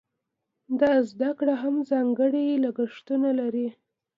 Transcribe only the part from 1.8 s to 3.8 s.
ځانګړي لګښتونه لري.